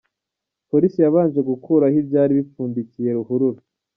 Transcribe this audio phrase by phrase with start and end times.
[0.69, 3.61] Polisi yabanje gukuraho ibyari bipfundikiye ruhurura.